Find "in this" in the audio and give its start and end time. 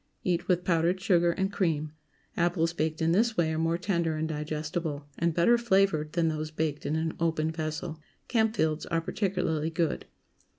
3.03-3.37